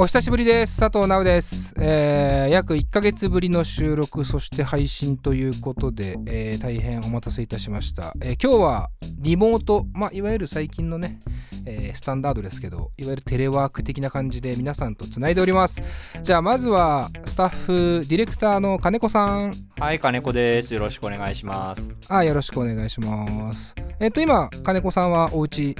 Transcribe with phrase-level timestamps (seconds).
[0.00, 0.78] お久しぶりです。
[0.78, 11.18] 佐藤直です、えー約1ヶ月ぶりの収録そして配信ということで、えー大変お待たせいたしました、えー今日はリモート、まあ、いわゆる最近のね、
[11.66, 15.82] えースタンダードですけどいわゆるテレワーク的な感じで皆さんとつないでおります。
[16.22, 19.52] じゃあまずはスタッフディレクターの金子さん。
[19.80, 20.72] はい、金子です。
[20.74, 21.88] よろしくお願いします。
[22.08, 23.74] あよろしくお願いします。
[23.98, 25.74] えっ、と今金子さんはお家？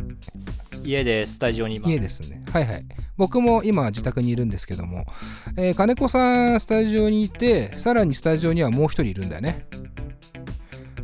[0.83, 1.89] 家でスタジオに今。
[1.89, 2.85] 家ですねはいはい
[3.17, 5.07] 僕も今自宅にいるんですけども、
[5.57, 9.67] えー金子さんスタジオにいてさらにスタジオにはもう一人いるんだよね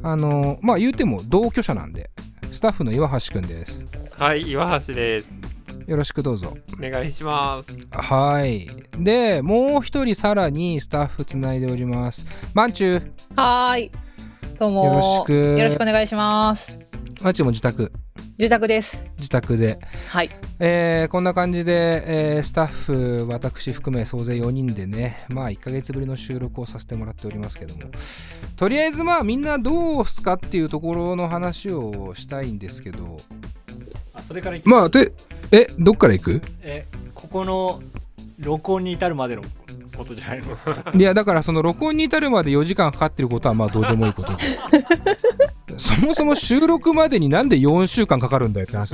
[0.02, 2.10] あのまあ言うても同居者なんで
[2.52, 3.84] スタッフの岩橋くんです
[4.18, 5.28] はい、岩橋です。
[5.86, 7.76] よろしくどうぞお願いします。
[7.90, 13.90] はいでもう一人さらにスタッフつないでおりますまんちゅうはーい。
[14.58, 14.84] どうも。
[14.84, 16.80] よろしくよろしくお願いします。
[17.22, 17.92] まんちゅうも自宅。
[18.38, 19.12] 住宅です。
[19.18, 19.78] 自宅で。
[20.08, 20.30] はい。
[20.58, 27.82] えーこんな感じで、えースタッフ私含め総勢4人でねまあ1ヶ月ぶりの収録をさせてもらっておりますけども。
[28.56, 33.16] とりあえずまあみんなどうすかっていうところの話をしたいんですけど。
[34.14, 35.12] あそれからまあで
[35.50, 36.42] えどっから行く？
[36.62, 37.82] えここの
[38.40, 39.42] 録音に至るまでの
[39.96, 40.98] ことじゃないの。
[40.98, 44.32] いやだからその録音に至るまで4時間かかってることはまあどうでもいいこと。
[44.32, 44.38] で
[45.78, 48.92] そもそも収録までになんで4週間かかるんだよって話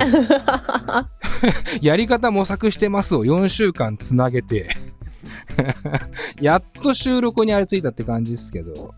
[1.81, 4.69] やり方模索してますを4週間つなげて。
[6.41, 8.93] やっと収録にありついたって感じですけど。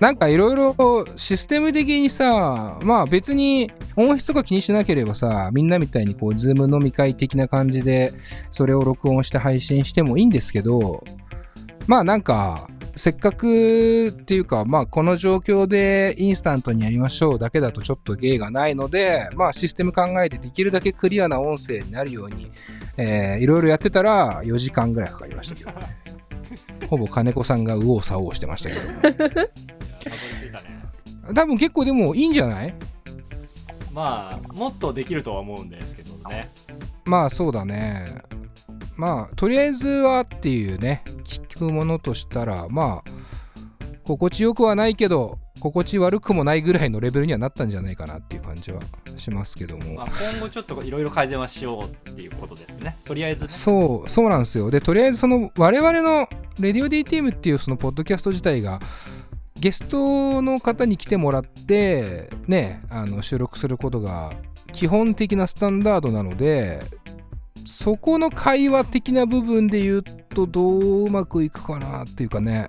[0.00, 0.74] なんかいろいろ
[1.16, 8.14] システム的にさまあ別に音質とか気にしなければさみんなみたいにこう Zoom 飲み会的な感じで
[8.50, 11.04] それを録音して配信してもいいんですけど
[11.86, 22.50] まあなんか、せっかくっていうか、まあこの状況でインスタントにやりましょうだけだとちょっと芸がないので、まあシステム考えてできるだけクリアな音声になるように、
[22.98, 25.76] えーいろいろやってたら4時間ぐらいかかりましたけどね。
[26.88, 28.82] ほぼ金子さんが右往左往してましたけど。
[28.82, 29.48] いやたどり
[30.40, 30.82] 着いたね
[31.34, 32.74] 多分結構でもいいんじゃない？
[33.92, 36.50] まあもっとできるとは思うんですけどね
[37.06, 38.04] まあそうだね。
[38.96, 43.10] まあとりあえずはっていうね、聞くものとしたら、まあ、
[44.04, 48.80] 心地よくはないけど、心地悪くもないぐらいのレベルにはなったんじゃないかなっていう感じは
[49.16, 49.94] しますけども。
[49.94, 54.70] まあ、今後ちょっといろいろ改善はしようっていうことですねとりあえずねそう、そうなんですよ。
[54.70, 58.80] で、とりあえずその我々のレディオ DTM っていうそのポッドキャスト自体が
[59.60, 64.32] ゲストの方に来てもらってね、あの収録することが
[64.72, 66.82] 基本的なスタンダードなので、
[67.64, 72.66] そこの会話的な部分で言うとどううまくいくかなっていうかね。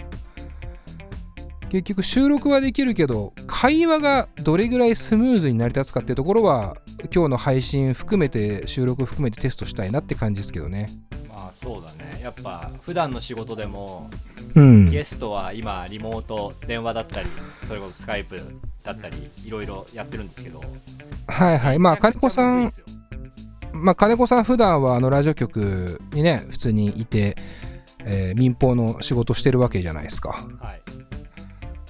[1.70, 6.78] 結局収録はできるけど会話がどれぐらいスムーズに成り立つかっていうところは
[7.12, 10.88] 今日の配信含めて収録含めてテストしたいなって感じですけどね。
[11.28, 12.22] まあそうだね。
[12.22, 14.08] やっぱ普段の仕事でも
[14.54, 14.92] うん。
[14.92, 17.30] ゲストは今リモート電話だったり
[17.68, 18.40] それこそスカイプ
[18.84, 20.62] だったりいろいろやってるんですけど。
[21.28, 21.80] はいはい。
[21.80, 22.72] まあ金子さん
[23.74, 27.36] まあ金子さん普段はあのラジオ局にね普通にいて、
[28.06, 30.30] えー民放の仕事してるわけじゃないですか。
[30.60, 30.82] はい。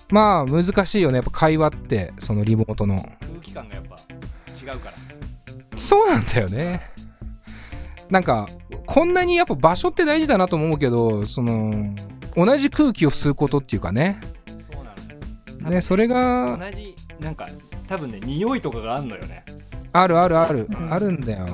[0.10, 1.18] まあ難しいよね。
[1.18, 3.10] やっぱ会話ってそのリモートの。
[3.22, 5.78] 空気感がやっぱ違うから。
[5.78, 6.94] そうなんだよね。
[8.10, 8.48] なんか
[8.86, 11.96] こんなにやっぱ場所って大事だなと思うけどその
[12.36, 14.20] 同じ空気を吸うことっていうかね。
[14.72, 14.94] そうな
[15.64, 17.48] のねねそれが同じなんか
[17.88, 19.44] 多分ね匂いとかがあんのよね
[19.94, 20.94] あるあるある、うん。
[20.94, 21.48] あるんだよ。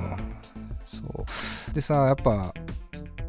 [0.85, 1.25] そ
[1.72, 1.73] う。
[1.73, 2.53] でさやっぱ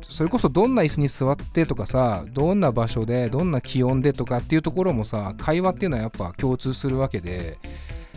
[0.09, 7.59] それこそどんな椅子に座ってとかさどんな場所でどんな気温でとかっていうところもさ会話っていうのはやっぱ共通するわけで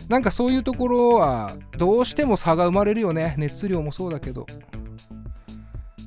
[0.08, 3.34] なんかそういうところはどうしても差が生まれるよね。
[3.38, 4.46] 熱量もそうだけど。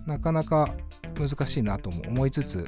[0.05, 0.73] なかなか
[1.19, 2.65] 難しいなとも思いつつ。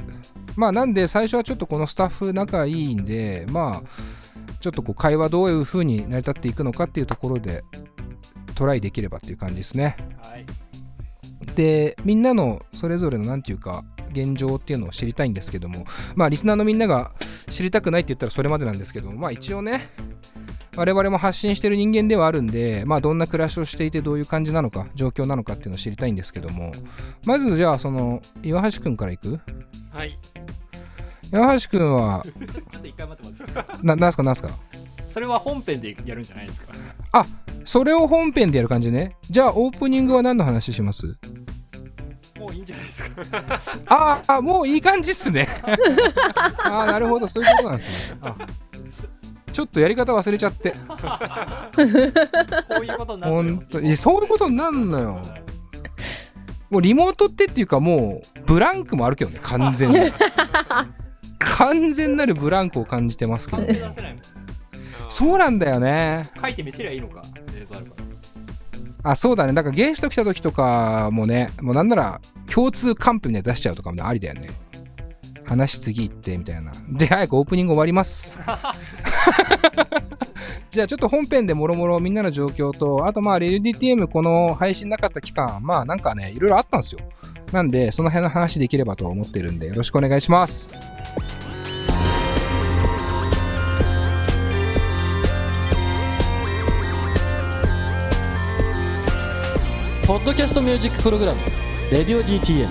[0.55, 7.63] まあなんで最初はちょっとこのスタッフ仲いいんでまあちょっとこう会話どういう風に成り立っていくのかっていうところで
[8.59, 9.95] トライできればっていう感じですね。
[10.21, 10.45] はい
[11.55, 15.85] でみんなのそれぞれの何て言うか現状っていうのを知りたいんですけども
[16.15, 17.11] まあリスナーのみんなが
[17.49, 19.89] 知りたくないって言ったらそれまでなんですけどまあ一応ね
[20.77, 26.71] 我々も発信してる人間ではあるんでまあどんな暮らしをしていてどういう感じなのか状況なのかっていうのを知りたいんですけども
[27.25, 29.39] まずじゃあその岩橋くんからいく？
[29.91, 30.17] はい。
[31.33, 34.49] 岩橋くんは ちょっと一回待って待ってななんすかなんすか？
[35.09, 36.73] それは本編でやるんじゃないですか。
[37.65, 39.17] それを本編でやる感じね。
[39.29, 41.17] じゃあオープニングは何の話します？
[42.39, 43.61] もういいんじゃないですか。
[43.87, 45.49] ああ、もういい感じっすね。
[46.63, 48.19] ああ、なるほど、そういうことなんですね。
[48.21, 48.35] あ
[49.51, 50.71] ちょっとやり方忘れちゃって。
[50.71, 50.77] こ
[52.81, 55.21] ういうことになるのそういうことになるのよ。
[56.69, 59.99] もうリモートってっていうかもうブランクもあるけどね完全に。
[61.39, 63.63] 完全なるブランクを感じてますけど
[65.09, 66.23] そうなんだよね。
[66.39, 67.21] 書いて見せりゃいいのか。
[67.57, 67.95] 映像あるか
[69.03, 69.53] らあそうだね。
[69.53, 72.21] だからゲスト来た時とかもねもうなんなら
[72.51, 74.49] 共通カンペみたいなの出しちゃうとかもねありだよね。
[75.45, 76.71] 話次行ってみたいな。
[76.89, 78.39] で早くオープニング終わります。
[80.69, 87.01] じゃあちょっと本編でもろもろみんなの状況とあとまあレディ DTM この配信なかった期間まあなんかねいろいろあったんですよ。
[87.51, 90.69] なんでその辺の話できればと思ってるんでよろしくお願いします
[100.29, 101.39] ドキャストミュージックプログラム
[101.91, 102.67] 「レディオ DTM」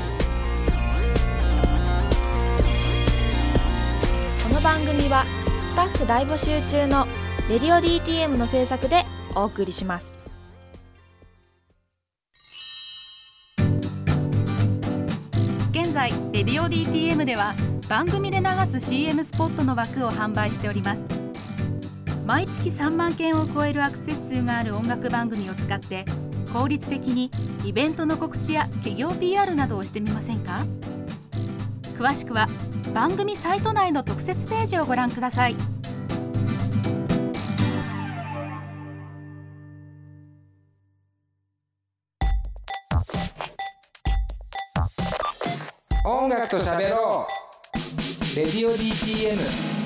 [4.48, 5.24] この番組は
[5.66, 7.04] スタッフ大募集中の
[7.50, 10.06] 「レディオ DTM」の制作でお送りします。
[15.72, 17.56] 現在「レディオ DTM」では
[17.88, 21.02] 番組で流す CM スポットの枠を販売しております。
[22.24, 26.04] 毎月3万件を超えるアクセス数がある音楽番組を使って
[26.52, 27.30] 効率的に
[27.64, 30.64] イベントの告知や企業 PR などをしてみませんか？
[31.96, 32.46] 詳しくは
[32.94, 35.56] 番組サイト内の特設ページをご覧ください。
[46.04, 47.26] 音楽と喋ろ
[48.34, 48.36] う。
[48.36, 49.77] レディオ DTM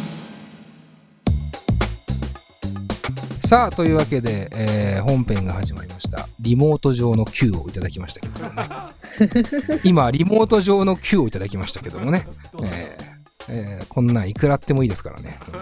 [3.53, 6.27] さあというわけで、えー本編が始まりました。
[6.41, 8.63] リモート上の Q をいただきましたけどもね。
[9.85, 12.27] 今リモート上の Q をいただきましたけどもね、
[12.63, 15.39] えーえーこんなんいくらってもいいですからね。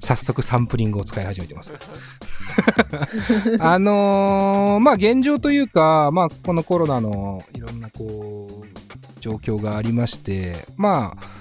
[0.00, 1.74] 早速サンプリングを使い始めてます。
[3.60, 11.39] あのーまあ現状というか、まあこのコロナのいろんなこう、状況がありまして、まあ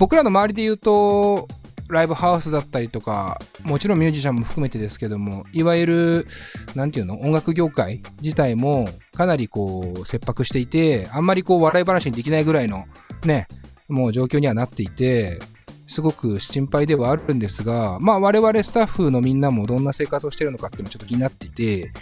[0.00, 1.46] 僕らの周りで言うと、
[1.90, 6.26] ライブハウスだったりとか、もちろんミュージシャンも含めてですけども、いわゆる、
[6.74, 12.86] なんていうの、音楽業界自体もかなりこう、切迫していて、あんまりこう、笑い話にできないぐらいの、
[13.26, 13.46] ね、
[13.88, 15.38] もう状況にはなっていて、
[15.86, 21.92] すごく心配ではあるんですが、まあ我々スタッフのみんなもどんな生活をしてるのかっていうのちょっと気になっていて、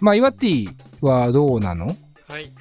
[0.00, 1.96] まあイワティはどうなの？
[2.26, 2.52] はい。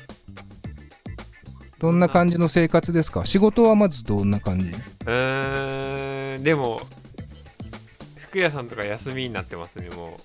[1.79, 3.25] どんな感じの生活ですか？
[3.25, 4.65] 仕事はまずどんな感じ？
[4.65, 6.81] うーん、でも、
[8.18, 10.19] 服屋さんとか休みになってますね、も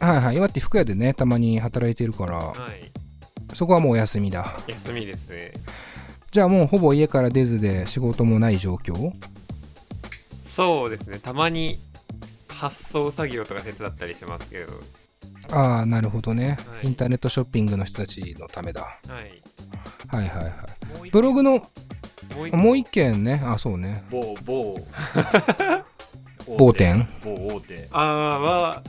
[0.00, 0.36] はいはい。
[0.36, 2.90] イワティ服屋でね、たまに働いてるからう。、はい。
[3.54, 4.60] そこはもうお休みだ。
[4.66, 5.52] 休みですね。
[6.30, 9.12] じゃあもうほぼ家から出ずで仕事もない状況？
[10.46, 11.80] そうですね、たまに
[12.48, 14.72] 発送作業とか手伝ったりしますけど、
[15.50, 18.82] ああ、なるほどね、はいインターネットショッピングの人たちのためだ。
[18.82, 19.42] はい。
[20.08, 20.50] はいはいは
[21.06, 21.10] い。
[21.10, 21.68] ブログの、
[22.52, 24.04] もう一件ね、あ、そうね。
[24.10, 24.76] 某某
[26.56, 27.08] 某店？
[27.24, 28.82] 某大手あーは、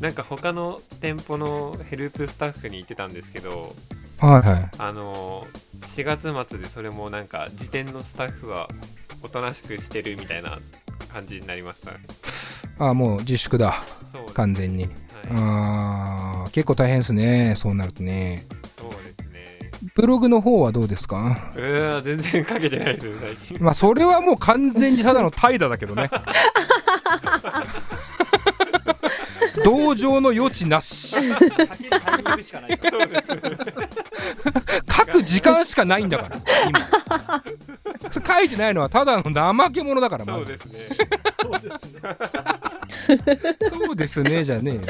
[0.00, 3.74] なんか他の店舗のヘルプスタッフに言ってたんですけど、
[4.18, 4.70] はいはい。
[4.78, 8.68] あのー、4月末でそれもなんか時点のスタッフは
[9.22, 10.58] おとなしくしてるみたいな
[11.12, 11.92] 感じになりました。
[12.84, 13.82] ああ、もう自粛だ。
[14.34, 14.88] 完全に。
[15.28, 17.54] はい、ああ、結構大変ですね。
[17.56, 18.46] そうなるとね。
[18.78, 19.70] そうですね。
[19.94, 21.52] ブログの方はどうですか？
[21.56, 23.58] うわ全然かけてないですね、最近。
[23.60, 26.10] まあ、それはもう完全にただの怠惰だけどね。
[29.64, 31.16] 同情の余地なし。
[31.16, 31.20] 書
[35.06, 36.80] く時間しかないんだから、今。
[38.12, 40.24] 書いてないのはただの怠け者だから。
[40.24, 40.78] そうですね。
[41.42, 42.00] そうですね
[43.86, 44.80] そうですね、じゃねえよ。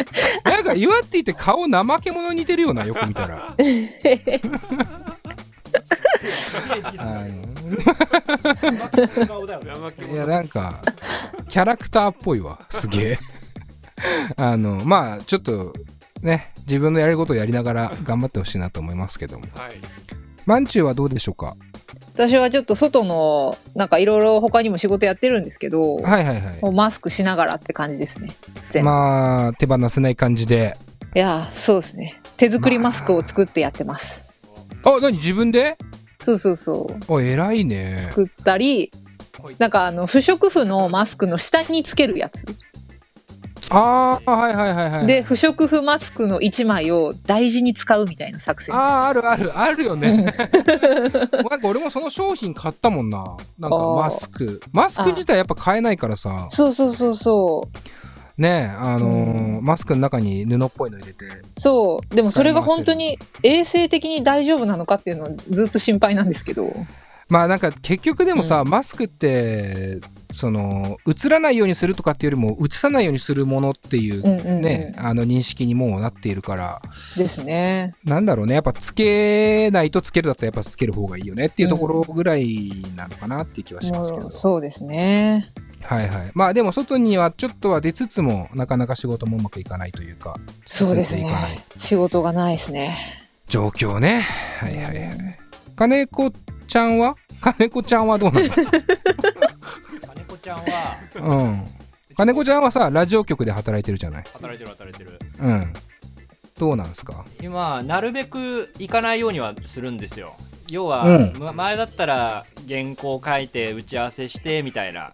[0.45, 3.55] なんか、岩って言って顔怠け者に似てるよな、よく見たら。
[10.11, 10.83] いや、者なんか、
[11.49, 13.19] キャラクターっぽいわ、すげえ。
[14.37, 15.73] あの、まあ、ちょっと、
[16.23, 19.47] ね、自分のやることをやりながら頑張ってほしいなと思いますけども。
[19.55, 19.73] はい。
[20.51, 21.57] マンチューはどうでしょうか？
[22.13, 28.35] 私はちょっと外の、なんかいろいろ他にも仕事やってるんですけど、はいはいはもうマスクしながらって感じですね。
[28.83, 30.77] まあ、手放せない感じで。
[31.15, 32.21] いやー、そうですね。
[32.37, 34.37] 手作りマスクを作ってやってます。
[34.85, 35.13] あ、何？
[35.13, 35.79] 自分で？
[36.19, 37.15] そうそうそう。
[37.15, 37.99] あ、偉いね。
[37.99, 38.91] 作ったり、
[39.59, 42.45] なんかあの、不織布のマスクの下につけるやつ。
[43.71, 45.07] ああ、はいはいはいはい。
[45.07, 48.75] で、不織布マスクの1枚を大事に使うみたいな作戦。
[48.75, 50.25] ああ、あるある、あるよね。
[51.49, 53.37] なんか俺もその商品買ったもんな。
[53.59, 54.61] なんかマスク。
[54.73, 56.47] マスク自体やっぱ買えないからさ。
[56.51, 57.69] そうそうそうそ
[58.37, 61.27] ねあのーうマスクの中に布っぽいの入れて、
[61.59, 62.15] そう。
[62.15, 66.73] でもそれが本当に衛生的に大丈夫なのかっていうのはずっと心配なんですけど。
[67.29, 70.01] まあなんか結局でもさ、うマスクって、
[70.33, 74.61] その、映らないようにするとかっていうよりも、映さないようにするものっていううんうん、うん。
[74.61, 76.83] ね、あの認識にもうなっているから、
[77.17, 77.95] ですね。
[78.05, 84.23] なんだろうね、やっぱつけないとつけるだったらやっぱつける方がいいよねっていうところぐらいなのかなっていう気はしますけど。
[84.23, 85.53] もうそうですね。
[85.83, 86.31] はいはい。
[86.35, 91.65] まあでも外にはちょっとは出つつも、なかなか仕事もうまくいかないというか、そうですね。
[91.77, 92.97] 仕事がないですね。
[93.49, 94.27] 状況ね。
[94.61, 95.39] はいはいはい。
[95.77, 96.33] 金子
[96.67, 97.17] ちゃんは？
[97.41, 98.71] 金子ちゃんはどうなの金子
[100.41, 100.65] ちゃんは
[101.15, 101.67] うん。
[102.17, 104.25] 金子ちゃんはさ、ラジオ局で働いてるじゃない？
[104.33, 105.73] 働いてる働いてるうん。
[106.59, 107.25] どうなんすか？
[107.41, 110.35] 今なるべく行かないようにはするんですよ
[110.69, 115.13] 要は、うんま前だったら原稿書いて打ち合わせしてみたいな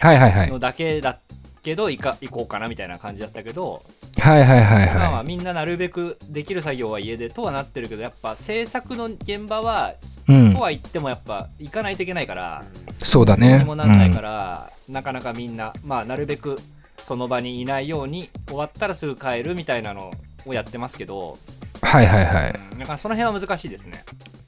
[0.00, 0.50] はいはいはい。
[0.50, 1.18] のだけだ
[1.66, 3.82] けど行か行こうかなみたいな感じだったけど、
[4.20, 9.94] はいはいはい今ははみんななるべくできる作業は家でとはなってるけどやっぱ制作の現場は、
[10.28, 10.32] い。
[10.32, 10.60] うんと。
[10.60, 12.64] は言ってもやっぱ行かないといけないから、
[13.02, 13.50] そうだね。
[13.50, 16.60] どうにもなんないかうんら、なかなかみんなまあなるべく
[16.98, 20.12] その場にいないように終わったらすぐ帰るみたいなの
[20.46, 21.36] をやってますけど、
[21.82, 22.54] はいはいはい。
[22.72, 24.04] うん、だからその辺は難しいですね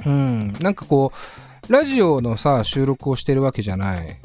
[0.07, 0.53] うん。
[0.61, 1.13] なんかこ
[1.69, 4.19] う、ラジオのさ、収録をしてるわけじゃない。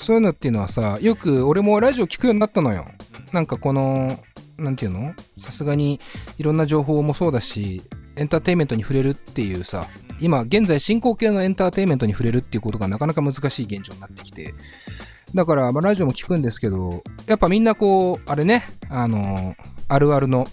[0.00, 2.86] はいそういうのっていうのはさ、よく俺もラジオ聞くようになったのよ。
[3.32, 4.18] なんかこの、
[4.56, 5.14] なんていうの？
[5.38, 6.00] さすがに
[6.38, 7.82] いろんな情報もそうだし、
[8.16, 9.86] エンターテインメントに触れるっていうさ、
[10.18, 14.54] 今現在進行形のエンターテインメントに触れるっていうことがなかなか難しい現状になってきて、
[15.34, 19.54] だから、まあ、ラジオも聞くんですけど、やっぱみんなこう、あれね、あの
[19.88, 20.48] あるあるの、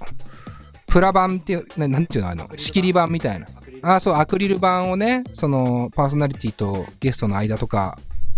[0.88, 3.48] プラ版っていう、ななんていうのあの、仕切り版みたいな。
[3.82, 7.98] あ、そう、アクリル板をね、その、パーソナリティとゲストの間とか、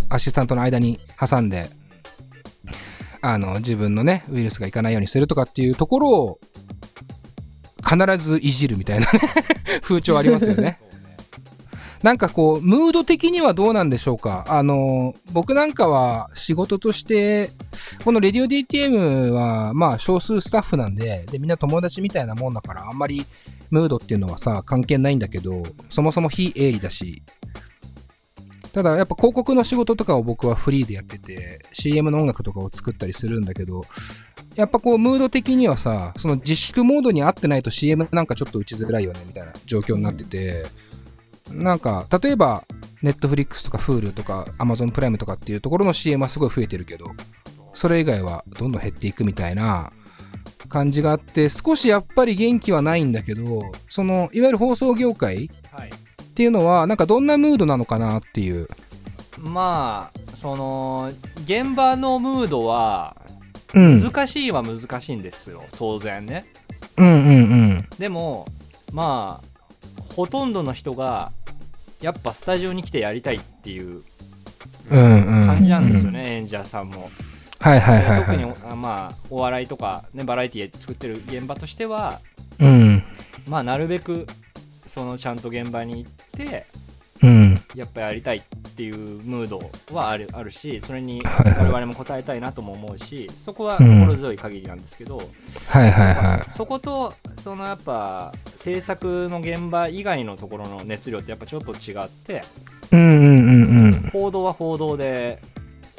[0.09, 1.69] アシスタントの間に挟んで、
[3.21, 6.39] あの、自分のね、ウイルスがいかないようにするとかっていうところを、
[7.87, 9.19] 必ずいじるみたいなね、
[9.81, 10.79] 風潮ありますよね。
[12.03, 14.45] なんかこう、ムード的にはどうなんでしょうか？
[14.47, 17.51] あの、僕なんかは仕事として、
[18.05, 23.25] このレディオ DTM は、まあ少数スタッフなんで、で、みんな友達みたいなもんだから、あんまり
[23.69, 27.21] ムードっていうのはさ、関係ないんだけど、そもそも非営利だし、
[28.79, 33.83] ただやっぱ広告の仕事とかを僕はフリーでやってて、CM の音楽とかを作ったりするんだけど、
[34.55, 40.67] やっぱこう、ムード的にはさ、その自粛モードに合ってないと CM なんかちょっと打ちづらいよね、みたいな状況になってて、
[41.51, 42.63] なんか、例えば、
[43.03, 47.07] Netflix とか Hulu とか Amazon プライムとかっていうところの CM はすごい増えてるけど、
[47.73, 49.91] それ以外はどんどん減っていくみたいな
[50.69, 53.59] 感じがあって、少しやっぱり元気はないんだけど、
[53.89, 55.51] その、いわゆる放送業界
[56.39, 58.69] っていうのは、なんかどんなムードなのかなっていう。
[59.39, 61.11] まあその
[61.43, 63.17] 現場のムードは
[63.73, 64.01] うん。
[64.01, 66.45] 難しいは難しいんですよ当然ね
[66.95, 67.41] うんうんう
[67.73, 67.87] ん。
[67.99, 68.47] でも
[68.93, 71.33] まあほとんどの人が
[72.01, 74.01] やっぱスタジオに来てやりたいっていう
[74.89, 75.47] うんうん。
[75.47, 77.11] 感じなんですよね、演者さんも、
[77.59, 78.55] はいはいはい特にはい。
[78.71, 82.21] あまあお笑いとか、ね、バラエティー作ってる現場としては
[82.59, 83.03] うん。
[83.45, 84.25] まあなるべく
[84.87, 86.11] そのちゃんと現場に行っ
[86.47, 86.65] て
[87.21, 87.61] うん。
[87.75, 88.41] やっぱやりたいっ
[88.75, 89.59] ていうムード
[89.91, 95.17] はあるあるしそれにはいはい我々も応えたいなとも思うしそこはうん心強い限りなんですけど、
[95.67, 102.95] はいはいはそことそのやっぱ制作の現場以外のところの熱量ってやっぱちょっと違ってい。
[102.95, 104.09] うんうんうんうん。
[104.11, 105.39] 報道は報道で、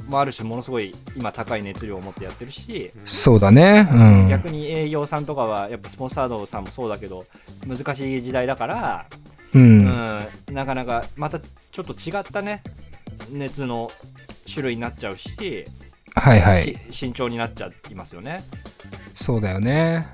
[0.08, 3.88] まあ、ある種ものすごい今高い熱量を持ってやってるし、そうだね。
[3.92, 4.28] うん。
[4.28, 7.24] 逆に営業さんとかはやっぱスポンサードさんもそうだけど
[7.66, 9.06] 難しい時代だから、
[9.54, 9.58] う。
[9.58, 12.62] うんん、なかなかまたちょっと違ったね
[13.30, 13.90] 熱の
[14.50, 15.64] 種類になっちゃうし,
[16.14, 16.62] はいはい。
[16.64, 18.42] し慎重になっちゃいますよね。
[19.14, 20.06] そうだよね。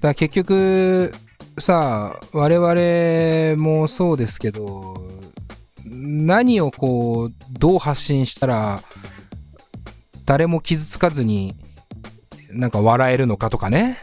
[0.00, 1.12] だ結局、
[1.58, 5.08] さあ、我々もそうですけど、
[5.84, 8.82] 何をこう、どう発信したら、
[10.24, 11.54] 誰も傷つかずに、
[12.50, 13.98] なんか笑えるのかとかね。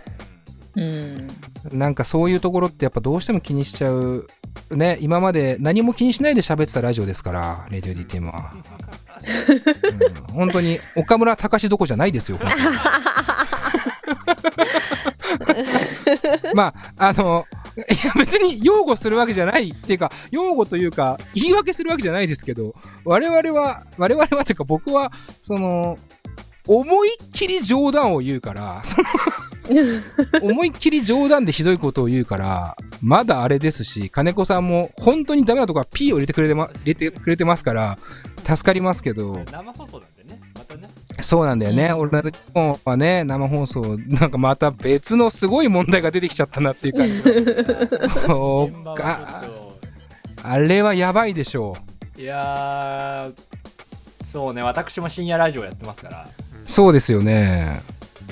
[0.76, 1.28] うん。
[1.72, 4.28] なんかそういうところってやっぱどうしても気にしちゃう。
[4.72, 8.54] ね、今まで何も気にしないで喋ってたラジオですから、レディオ DTM は。
[8.54, 8.98] うん
[10.34, 12.62] 本当に岡村隆史どこじゃないですよ、本当に
[16.54, 17.46] まあ、あの、
[17.78, 25.98] いや別に擁護するわけじゃないっていうか、擁護というか、言い訳するわけじゃないですけど、我々は、我々はというか僕は、その、
[26.68, 29.08] 思いっきり冗談を言うから、その
[30.42, 37.98] 思いっきり冗談でひどいことを言うから、まだあれですし、金子さんも本当にダメなとこは P を入れてくれて,、ま、入れてくれてますから、
[38.46, 40.90] 助かりますけど、生放送なんでねまたね
[41.22, 41.88] そうなんだよね。
[41.88, 47.24] うん俺ら日本はね、生放送、なんかまた別のすごい問題が出てきちゃったなっていう感じ。
[49.02, 49.44] あ
[50.44, 51.76] あれはやばいでしょ
[52.18, 52.22] う。
[52.22, 56.28] いやーそうね私も深夜ラジオやってますから
[56.66, 57.82] そうですよね。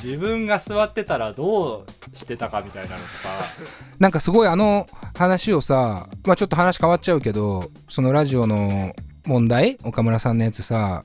[0.05, 3.47] 自分が座ってたらどうしてたかみたいなのとか
[3.97, 8.93] なんかすごいあの話をさ、まあちょっと話変わっちゃうけど、そのラジオの
[9.25, 11.03] 問題、岡村さんのやつさ、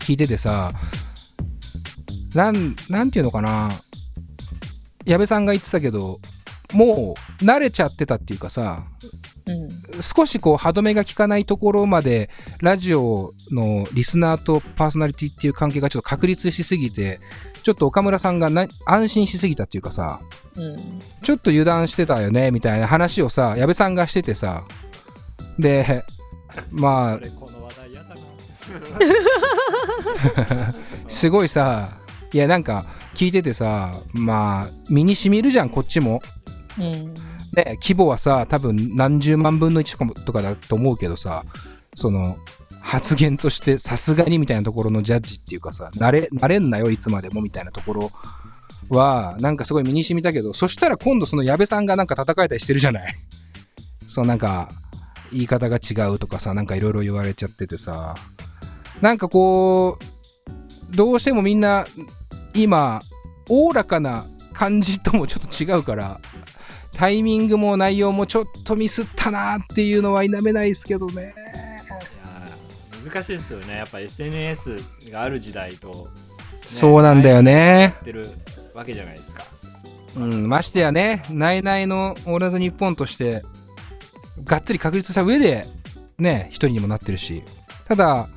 [0.00, 0.72] 聞いててさ、
[2.34, 3.70] なん、なんていうのかな。
[5.06, 6.20] 矢部さんが言ってたけど、
[6.72, 8.84] もう慣れちゃってたっていうかさ、
[9.46, 10.02] うん。
[10.02, 12.28] 少しこう歯止めが効かないところまで
[12.60, 17.20] ラジオのリスナーとパーソナリティっていう関係がちょっと確立しすぎて
[17.66, 20.20] ちょっと岡村さんがな安心しすぎたっていうかさ
[20.54, 21.02] うん。
[21.20, 24.62] ちょっと油断してたよねみたいな話をさ矢部さんがしててさ
[25.58, 26.04] で
[26.70, 28.20] まあ俺この話題嫌だな
[31.08, 31.98] すごいさ
[32.32, 36.22] いやなんか聞いててさまあ身に染みるじゃんこっちも
[36.78, 37.14] うん。
[37.52, 41.42] ね、規模はさ、多分何十万分の1とかもとかだと思うけどさ、
[41.94, 42.36] その、
[42.86, 48.10] 発言としてさすがにみたいなところのジャッジっていうかさ、慣れ、慣れんなよ、いつまでもみたいなところ
[48.88, 53.18] は、なんかすごい身に染みたけど、そしたら今度その矢部さんがなんか戦えたりしてるじゃない
[54.06, 54.70] そうなんか、
[55.32, 58.14] 言い方が違うとかさ、なんかいろいろ言われちゃっててさ、
[59.00, 59.98] なんかこ
[60.92, 61.86] う、どうしてもみんな、
[62.54, 63.02] 今、
[63.48, 66.20] おおらかな感じともちょっと違うから、
[66.94, 71.34] タイミングも内容もちょっとミスったなっていうのは否めないですけどね。
[73.06, 74.76] 難しいですよねやっぱ SNS
[75.10, 76.26] がある時代と、ね
[76.68, 78.28] そうなんだよねやってる
[78.74, 79.44] わけじゃないですか
[80.16, 83.42] うん、ましてやね、ナイナイのオールナイトニッポンとして、
[84.44, 85.66] がっつり確立した上で、
[86.18, 87.42] ね、一人にもなってるし。
[87.86, 88.28] ただ、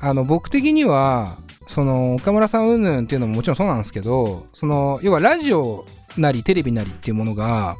[0.00, 1.36] あの、僕的には、
[1.66, 7.76] その、岡村さん云々っていうのももちろんそうなんですけど、その、要はラジオなりテレビなりっていうものが、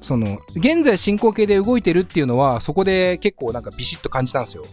[0.00, 4.64] その、現在進行形で動いてるっていうのは、そこで結構なんかビシッと感じたんですよ。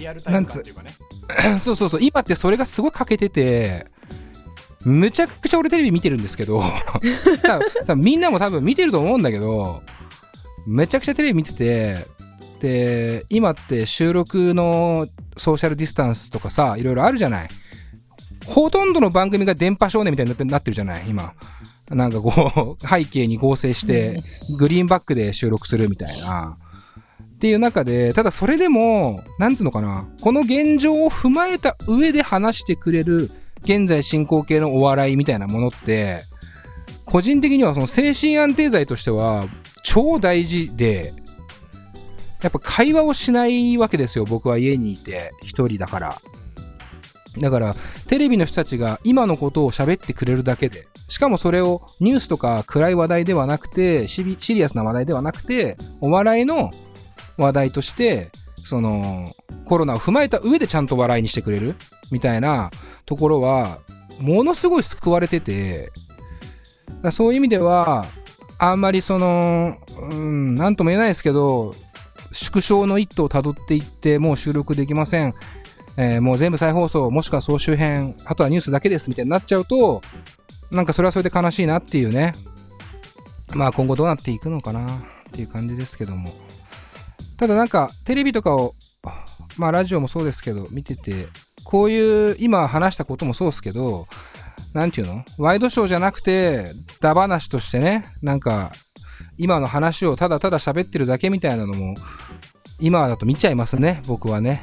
[0.00, 0.90] リアルタイム感っていうかね
[1.60, 3.86] そうそうそう、今ってそれがすごい欠けてて、
[4.84, 6.62] むちゃくちゃ俺テレビ見てるんですけど、
[7.96, 9.82] みんなも多分見てると思うんだけど、
[10.66, 12.06] めちゃくちゃテレビ見てて、
[12.60, 17.48] で、今って収録のソーシャルディスタンスとかさ、いろいろあるじゃない。
[18.46, 21.34] ほとんどの番組が電波少年みたいになってなってるじゃない、今。
[21.88, 24.22] なんかこう、背景に合成して、
[24.58, 26.56] グリーンバックで収録するみたいな。
[27.40, 33.30] っていう中で、ただそれでも、なんつうのかな、この現状を踏まえた上で話してくれる、
[33.62, 36.24] 現在進行形のお笑いみたいなものって、
[37.06, 39.48] 個人的にはその精神安定剤としては
[39.82, 41.14] 超大事で、
[42.42, 46.20] やっぱ会話をしないわけですよ、僕は家にいて、一人だから。
[47.38, 47.74] だから、
[48.06, 56.70] テレビの人たちが今のことを喋ってくれるだけで、しかもそれをニュースとか暗い話題ではなくて、シビシリアスな話題ではなくて、お笑いの
[57.40, 58.30] 話題として、
[58.62, 61.76] その、コロナを踏まえた上でちゃんと笑いにしてくれる
[62.10, 62.70] みたいな
[63.06, 63.78] ところは、
[64.20, 65.92] ものすごい救われてて、
[67.02, 68.06] だそういう意味では、
[68.58, 69.78] あんまりその、
[70.10, 71.74] うん、なんとも言えないですけど、
[72.32, 75.34] 縮小の一途をたどっていって、もう収録できません。
[75.96, 80.02] えーもう全部再放送、もしくは総集編、あとはニュースだけですみたいになっちゃうと、
[80.70, 82.34] なんかそれはそれで悲しいなっていうね。
[83.52, 85.00] まあ今後どうなっていくのかなっ
[85.32, 86.32] ていう感じですけども。
[87.40, 88.74] ただなんかテレビとかを、
[89.56, 91.26] まあラジオもそうですけど、見てて、
[91.64, 94.06] こういう今話したこともそうですけど、
[94.74, 95.24] なんていうの？
[95.38, 98.72] ワイドショーじゃなくて、ダ話としてね、なんか、
[99.38, 101.94] 今の話をただただ喋ってるだけみたいなのも、
[102.78, 104.62] 今だと見ちゃいますね、僕はね。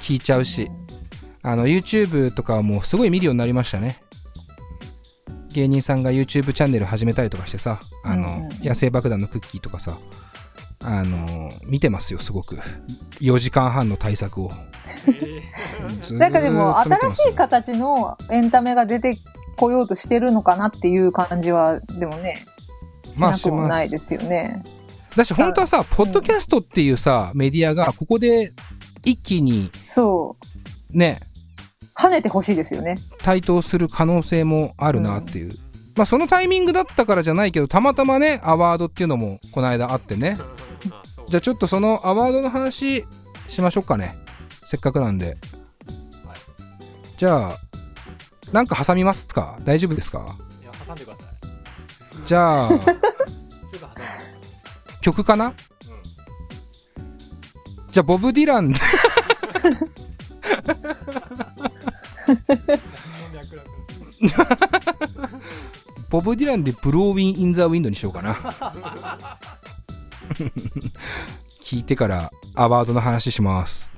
[0.00, 0.70] 聞いちゃうし。
[1.40, 4.02] あの、YouTube とかはもうすごい見るようになりましたね。
[5.52, 9.96] 芸人さんが YouTube チャンネル始めたりとかしてさ、あの、野生爆弾のクッキーとかさ、
[10.90, 12.58] あの、見てますよ、すごく。
[13.20, 14.50] 4時間半の対策を。
[16.12, 19.18] なんかでも、新しい形のエンタメが出て
[19.56, 22.46] こようとしてるのかなっていう感じは、でもね、
[23.10, 24.64] しまあなくもないですよね。
[25.14, 28.54] だし、本当はさ、ポッドキャストっていうさ、メディアが、ここで
[29.04, 30.36] 一気にそ
[30.94, 30.96] う。
[30.96, 31.20] ね、
[31.94, 32.96] 跳ねてほしいですよね。
[33.22, 35.54] 台頭する可能性もあるなっていう。
[35.98, 40.38] まあ、そのタイミングだったからじゃないけど、たまたまね、アワードっていうのも、この間あってね。
[41.26, 43.04] じゃあちょっとそのアワードの話
[43.48, 44.16] しましょうかね。
[44.64, 45.36] せっかくなんで。
[47.16, 47.58] じゃあ、
[48.52, 49.58] なんか挟みますか？
[49.64, 50.36] 大丈夫ですか？
[50.62, 51.26] いや挟んでください
[52.24, 52.70] じゃあ、
[55.00, 55.46] 曲かな？
[55.46, 55.54] うん
[57.90, 58.72] じゃあ、ボブ・ディラン。
[66.10, 68.34] ボブ・ディランでブローウィン・イン・ザ・ウィンドにしようかな。
[71.62, 73.90] 聞いてからアワードの話します。